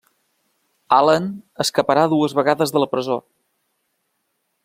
Allen 0.99 1.27
escaparà 1.65 2.07
dues 2.15 2.35
vegades 2.41 2.75
de 2.77 2.83
la 2.85 2.91
presó. 2.95 3.19